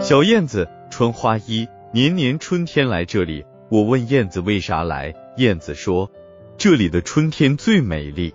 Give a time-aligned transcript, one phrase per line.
[0.00, 3.46] 小燕子穿花衣，年年春天来这里。
[3.70, 6.10] 我问燕子为啥来，燕子说，
[6.58, 8.34] 这里的春天最美丽。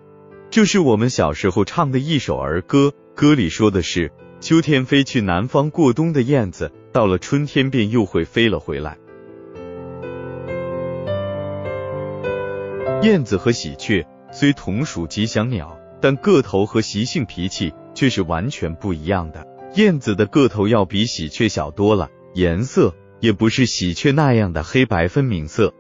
[0.49, 8.97] 这是我们小时候唱的一首儿歌，歌里说的是，秋天飞去南方过冬的燕子，到了春天便又会飞了回来。
[13.03, 19.45] 燕子和喜鹊虽同属吉祥鸟，但个头和习性脾气却是完全不一样的。
[19.75, 25.73] 燕子的个头要比喜鹊小多了，颜色也不是喜鹊那样的黑白分明色，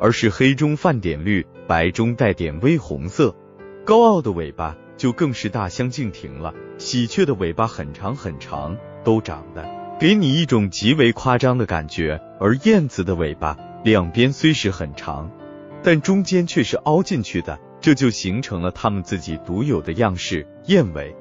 [0.00, 3.34] 而是黑中泛点绿，白中带点微红色。
[3.84, 6.52] 高傲的尾巴就更是大相径庭了。
[6.78, 9.64] 喜鹊的尾巴很长很长，都长得
[10.00, 15.30] 给你一种极为夸张的感觉，而燕子的尾巴两边虽是很长。
[15.82, 21.14] 但中间却是凹进去的，这就形成了它们自己独有的样式——燕尾。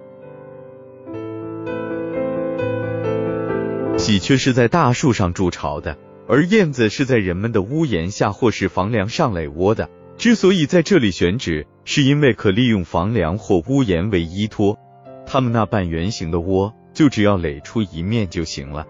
[3.97, 5.97] 喜鹊是在大树上筑巢的，
[6.27, 9.89] 而燕子是在人们的屋檐下或是房梁上垒窝的。
[10.17, 14.77] 之所以在这里选址，是因为可利用房梁或屋檐为依托，
[15.25, 18.85] 它们那半圆形的窝就只要垒出一面就行了。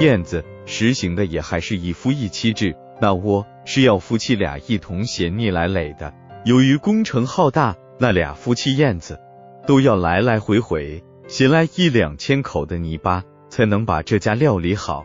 [0.00, 0.44] 燕子。
[0.68, 6.14] 实行的也还是一夫一妻制，那窝是要夫妻俩一同衔泥来垒的。
[6.46, 9.20] 由于工程浩大，那俩夫妻燕子
[9.66, 15.04] 都要来来回回衔来一两千口的泥巴，才能把这家料理好。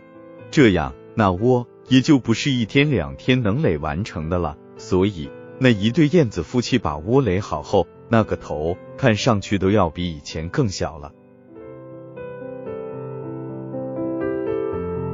[0.52, 4.56] 这样，那窝也就不是一天两天能垒完成的了。
[4.78, 11.12] 所以，那一对燕子夫妻把窝垒好后，那个头看上去都要比以前更小了。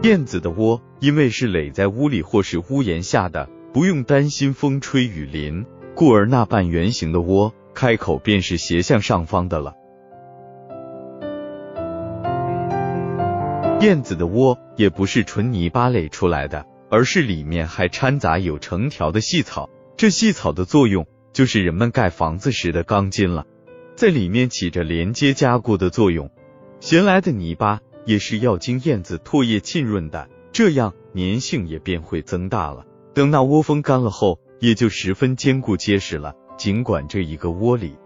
[0.07, 9.73] 燕子的窝因为是垒在屋里或是屋檐下的，不用担心风吹雨淋，故而那半圆形的窝开口便是斜向上方的了。
[13.81, 23.45] 燕子的窝也不是纯泥巴垒出来的，而是里面还掺杂有成条的细草，这细草的作用就是人们盖房子时的钢筋了，
[23.97, 26.31] 在里面起着连接加固的作用。
[26.79, 27.81] 衔来的泥巴。
[28.07, 32.85] 也是要经燕子唾液浸润的，这样粘性也便会增大了。
[33.13, 36.33] 等那窝蜂干了后，也就十分坚固结实了。
[36.57, 37.97] 尽管这一个窝里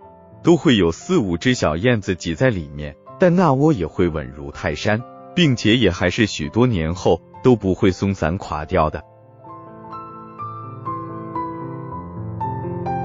[0.44, 5.02] 都会有四五只小燕子挤在里面，但那窝也会稳如泰山，
[5.36, 9.04] 并且也还是许多年后都不会松散垮掉的。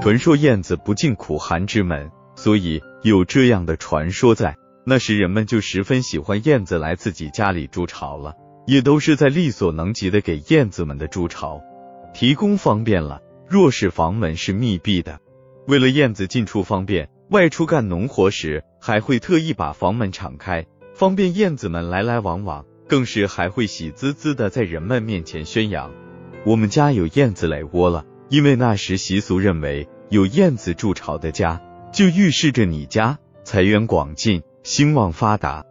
[0.01, 4.57] 传说燕子不进苦寒之门，所以有这样的传说在。
[4.89, 11.61] 那时人们就十分喜欢燕子来自己家里筑巢了，也都是在力所能及的给燕子们的筑巢
[12.13, 13.21] 提供方便了。
[13.49, 15.19] 若是房门是密闭的，
[15.67, 22.63] 为了燕子进出方便，外出干农活时还会特意把房门敞开，方便燕子们来来往往。
[22.87, 25.91] 更是还会喜滋滋的在人们面前宣扬，
[26.45, 28.05] 我们家有燕子来窝了。
[28.29, 31.61] 因为那时习俗认为，有燕子筑巢的家，
[31.91, 34.43] 就预示着你家财源广进。
[34.69, 35.63] 兴旺发达，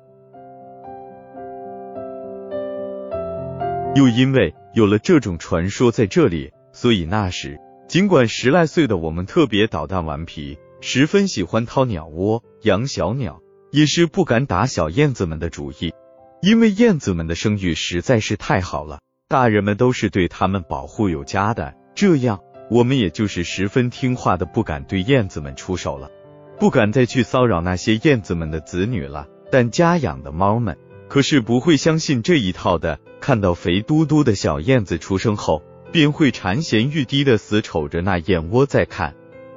[3.95, 15.93] 又因为有了这种传说在这里，所以那时尽管十来岁的我们特别捣蛋顽皮，十分喜欢掏鸟窝养小鸟，也是不敢打小燕子们的主意，
[16.41, 22.41] 因为燕子们的声誉实在是太好了，大人们都是对它们保护有加的，这样
[22.71, 26.11] 我们也就是十分听话的，不敢对燕子们出手了。
[26.59, 30.77] 不敢再去骚扰那些燕子们的子女了，但家养的猫们
[31.09, 32.99] 可是不会相信这一套的。
[33.21, 35.62] 看到肥嘟嘟的小燕子出生后，
[35.93, 39.15] 便会馋涎欲滴的死瞅着那燕窝在看。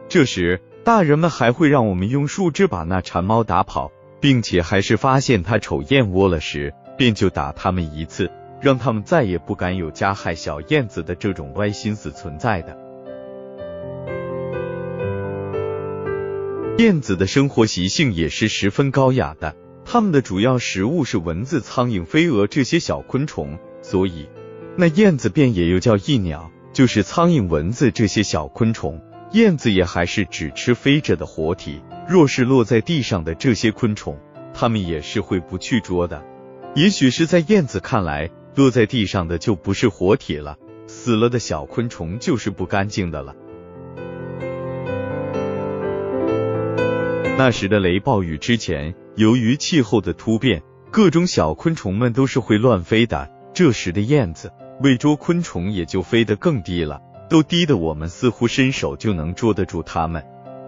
[0.07, 12.88] 这时，大人们还会让我们用树枝把那馋猫打跑，并且还是发现它瞅燕窝了时，便就打它们一次，让他们再也不敢有加害小燕子的这种歪心思存在的。
[16.79, 19.53] 燕子的生活习性也是十分高雅的，
[19.83, 24.29] 它们的主要食物是蚊子、苍蝇、飞蛾这些小昆虫，所以
[24.77, 29.01] 那燕子便也又叫翼鸟，就是苍蝇、蚊子这些小昆虫。
[29.33, 34.17] 燕子也还是只吃飞着的活体，若是落在地上的这些昆虫，
[34.53, 36.23] 它们也是会不去捉的。
[36.75, 40.55] 也许是在燕子看来，落在地上的就不是活体了，
[40.87, 43.35] 死了的小昆虫就是不干净的了。
[47.39, 53.31] 那时的雷暴雨之前，由于气候的突变，各种小昆虫们都是会乱飞的。
[53.53, 54.51] 这时的燕子
[54.81, 56.99] 为捉昆虫，也就飞得更低了，
[57.29, 60.21] 都低得我们似乎伸手就能捉得住它们。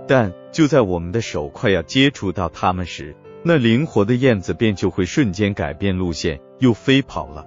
[0.08, 7.46] 但就在我们的手快要接触到它们时，那灵活的燕子便就会瞬间改变路线，又飞跑了。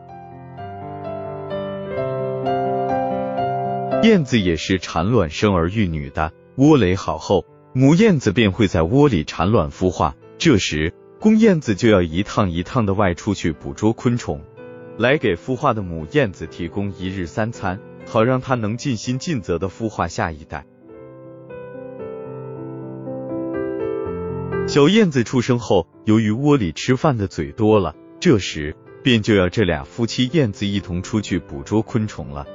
[4.02, 10.14] 燕子也是产卵生儿育女的，窝垒好后，母燕子便会在窝里产卵孵化。
[10.38, 14.40] 这时，公燕子就要一趟一趟的外出去捕捉昆虫，
[14.96, 20.64] 来给孵化的母燕子提供一日三餐，好让它能尽心尽责的孵化下一代。
[24.68, 32.46] 小燕子出生后，由于窝里吃饭的嘴多了，这时便就要这俩夫妻燕子一同出去捕捉昆虫了。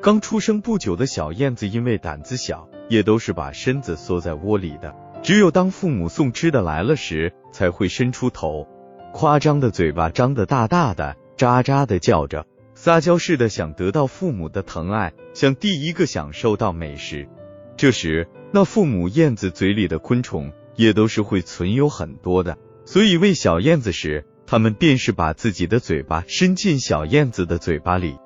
[0.00, 4.94] 刚出生不久的小燕子因为胆子小，也都是把身子缩在窝里的。
[5.22, 8.66] 只有当父母送吃的来了时，才会伸出头，
[9.12, 17.28] 夸张的嘴巴张得大大的，喳喳的叫着，撒娇似的想得到父母的疼爱，想第一个享受到美食。
[17.76, 28.16] 这时，那父母燕子嘴里的昆虫也都是会存有很多的，所以喂小燕子时，他们便是把自己的嘴巴伸进小燕子的嘴巴里。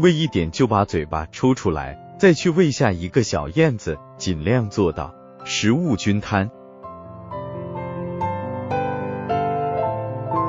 [0.00, 6.50] 喂一点就把嘴巴抽出来，再去喂下一个小燕子，尽量做到食物均摊。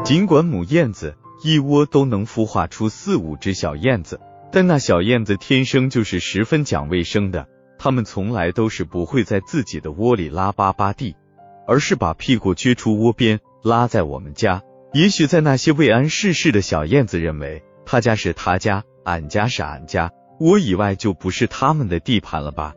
[0.03, 4.19] 尽管母燕子一窝都能孵化出四五只小燕子，
[4.51, 11.15] 但那小燕子天生就是十分讲卫生的，它们从来都是不会在自己的窝里拉粑粑地，
[11.67, 14.63] 而是把屁股撅出窝边，拉在我们家。
[14.91, 18.83] 也许在那些未谙世事的小燕子认为，他家是他家。
[19.05, 22.73] 俺家是俺家，我以外就不是他们的地盘了吧？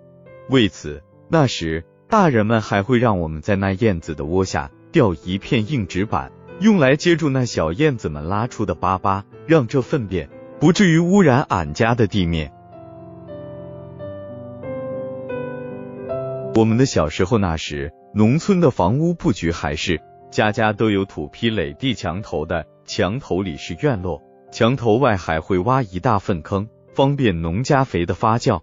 [0.48, 10.28] 为此，那时大人们还会让我们在那燕子的窝下吊一片硬纸板，用来接住那小燕子们拉出的粑粑，让这粪便
[10.58, 12.52] 不至于污染俺家的地面。
[16.54, 20.00] 我们的小时候那时，农村的房屋布局还是
[20.32, 24.20] 家家都有土坯垒地墙头的，墙头里是院落。
[24.50, 28.60] 墙头外还会挖一大粪坑，方便农家肥的发酵。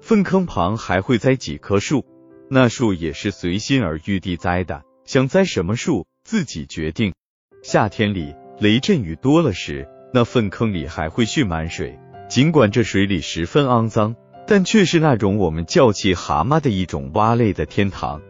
[0.00, 2.04] 粪坑旁还会栽几棵树，
[2.48, 7.12] 那树也是随心而欲地栽的，想栽什么树自己决定。
[7.62, 11.98] 夏天里雷阵雨多了时，那粪坑里还会蓄满水。
[12.28, 14.16] 尽管这水里十分肮脏，
[14.46, 18.22] 但却是那种我们叫气蛤蟆的一种蛙类的天堂。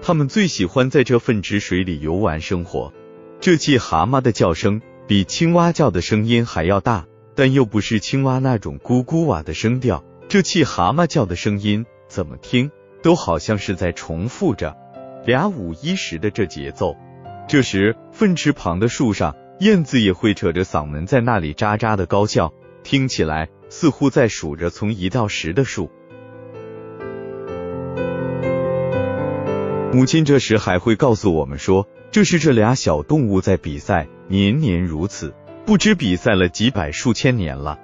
[0.00, 2.92] 它们最喜欢在这粪池水里游玩生活。
[3.40, 4.80] 这气蛤蟆的叫声。
[5.08, 7.06] 比青蛙叫的声音还要大，
[7.38, 10.02] 但又不是青蛙那种咕咕哇的声调。
[10.28, 12.68] 这气蛤蟆叫的声音，怎么听
[13.00, 14.76] 都好像是在重复着
[15.24, 16.96] 俩五一十的这节奏。
[17.46, 22.52] 这时，粪池旁的树上，燕子也会扯着嗓门在那里喳喳的高叫，
[22.82, 25.92] 听起来似乎在数着从一到十的数。
[29.92, 34.08] 母亲这时还会告诉我们说，这是这俩小动物在比赛。
[34.26, 35.32] 年年如此，
[35.68, 37.78] 不知比赛了几百数千年了。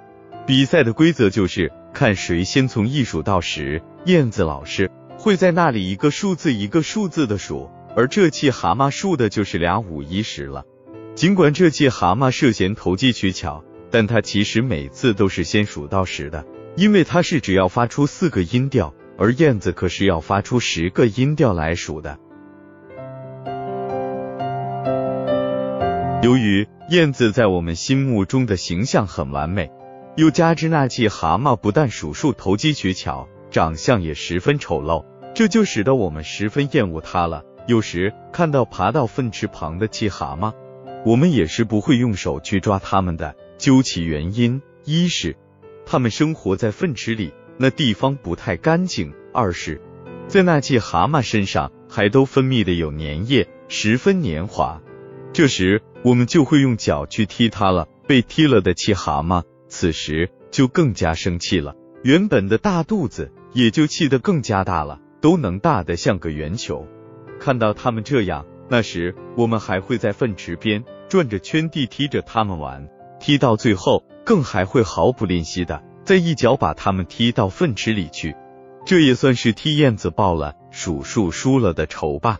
[0.47, 3.79] 比赛的规则就是看谁先从一数到十。
[4.05, 4.89] 燕子老师
[5.19, 10.63] 会在那里一个数字一个数字的数，而这气蛤蟆数的就是俩五一十了。
[11.13, 16.43] 尽管这气蛤蟆涉嫌投机取巧，但它其实每次都是先数到十的，
[16.75, 22.17] 因为它是只要发出四个音调，而燕子可是要发出十个音调来数的。
[26.23, 29.71] 由于燕子在我们心目中的形象很完美，
[30.15, 37.43] 又加之那气蛤蟆不但数数投机取巧，长相也十分丑陋，这就使得我们十分厌恶它了。
[37.65, 40.53] 有时看到爬到粪池旁的气蛤蟆，
[41.03, 43.35] 我们也是不会用手去抓它们的。
[43.57, 45.35] 究其原因，一是
[45.87, 49.81] 它们生活在粪池里，那地方不太干净；二是，
[50.27, 54.83] 在那气蛤蟆身上还都分泌的有粘液，十分粘滑。
[55.35, 55.81] 这时。
[56.03, 57.87] 我们就会用脚去踢它了。
[58.07, 61.73] 被踢了的气蛤蟆，此时就更加生气了。
[62.03, 66.87] 原本的大肚子也就气得更加大了，都能大得像个圆球。
[67.39, 72.87] 看到它们这样，那时我们还会在粪池边转着圈地踢着它们玩，
[73.19, 78.35] 踢到最后，更还会毫不吝惜的再一脚把它们踢到粪池里去。
[78.85, 82.37] 这也算是替燕子报了数数输了的仇吧。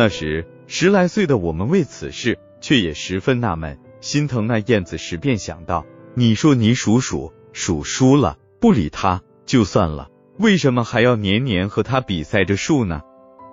[0.00, 13.02] 那时十来岁的我们为此事却也十分纳闷，心疼那燕子时便想到：你说你数数数输了，不理他就算了，为什么还要年年和他比赛着数呢？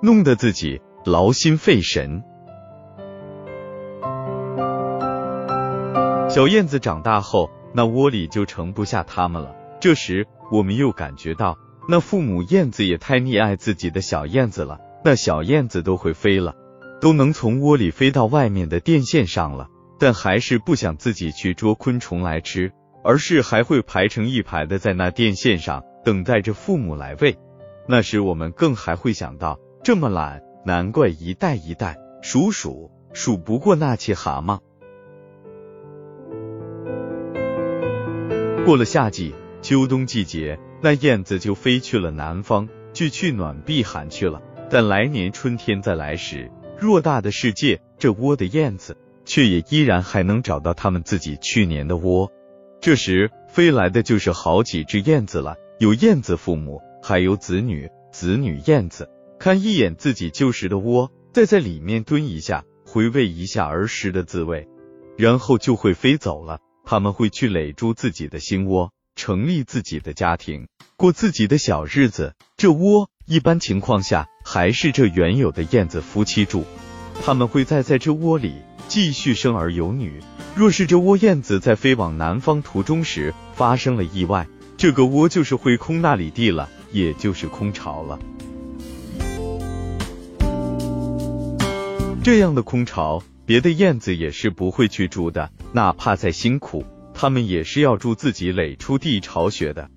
[0.02, 2.24] 弄得自己劳心费神。
[6.30, 9.54] 小燕子长大后，那窝里就盛不下它们了。
[9.82, 11.58] 这时我们又感觉到
[11.90, 16.56] 那父母燕子也太溺爱自己的小燕子了，那小燕子都会飞了，
[17.00, 19.68] 都能从窝里飞到外面的电线上了，
[20.00, 22.72] 但还是不想自己去捉昆虫来吃，
[23.04, 27.38] 而是还会排成一排的在那电线上等待着父母来喂。
[27.88, 34.60] 那时我们更还会想到，这么懒，难怪一代一代数数数不过那些蛤蟆。
[38.66, 44.42] 过了夏季，秋冬季节，那燕子就飞去了南方，去去暖避寒去了。
[44.70, 52.32] 但来年春天再来时，偌大的世界，这窝的燕子却也依然还能找到他们自己去年的窝。
[52.82, 59.10] 这时飞来的就是好几只燕子了，有燕子父母，还有子女，子女燕子
[59.40, 64.68] 看一眼自己旧时的窝，再在里面蹲一下，回味一下儿时的滋味，
[65.18, 66.60] 然后就会飞走了。
[66.86, 72.34] 他们会去垒筑自己的新窝，成立自己的家庭，过自己的小日子。
[72.56, 76.66] 这窝一般情况下还是这原有的燕子夫妻住，
[77.24, 78.56] 他们会再在这窝里
[78.88, 80.20] 继续生儿有女。
[80.56, 88.18] 若是这窝燕子在飞往南方途中时发生了意外，这个窝就是会空那里地了，也就是空巢了。
[92.24, 93.22] 这样的空巢。
[93.46, 96.84] 别的燕子也是不会去住的，哪怕再辛苦，
[97.14, 99.92] 它们也是要住自己垒出地巢穴的。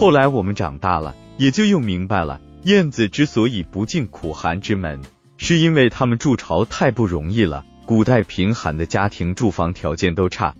[0.00, 5.02] 后来我们长大了，也就又明白了，燕子之所以不进苦寒之门，
[5.36, 7.66] 是因为它们筑巢太不容易了。
[7.84, 10.54] 古代贫寒的家庭住房条件都差，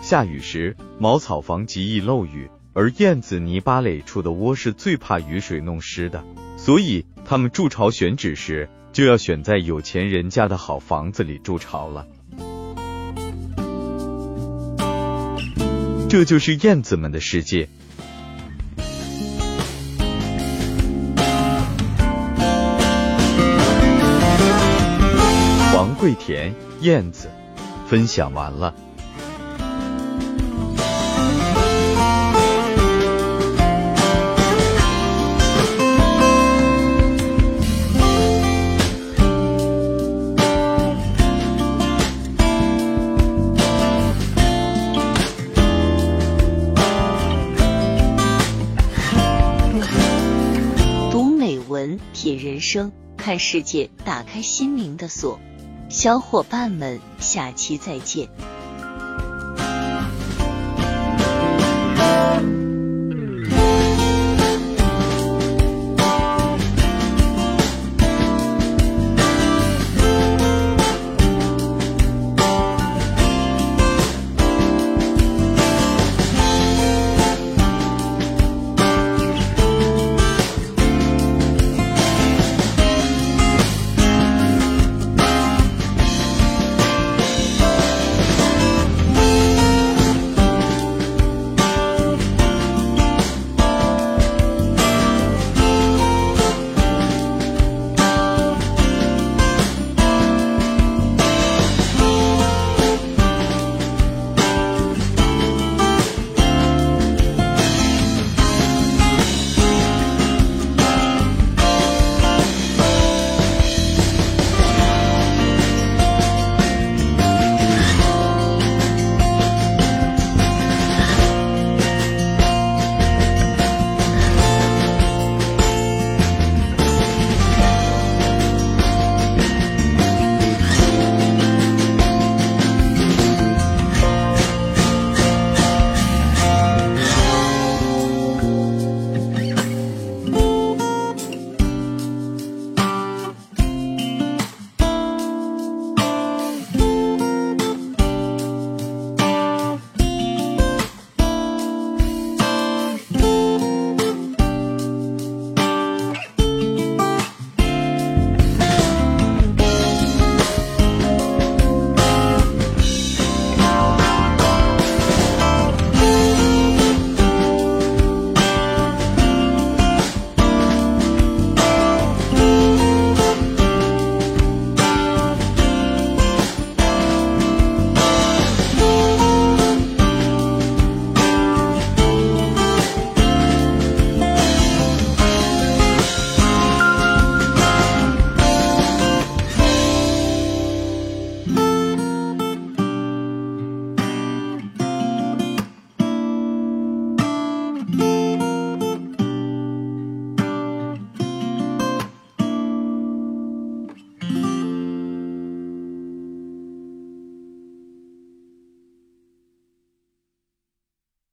[0.00, 6.24] 下雨时茅草房极易漏雨，而燕子泥巴垒出的窝是最怕雨水弄湿的。
[6.56, 12.06] 所以，他们筑巢选址时，就要选在有钱人家的好房子里筑巢了。
[16.08, 17.68] 这就是燕子们的世界。
[25.86, 27.30] 王桂田，燕子，
[27.86, 28.74] 分享完了。
[51.12, 55.38] 读美文品人生，看世界，打开心灵的锁。
[55.98, 58.28] 小伙伴们下期再见。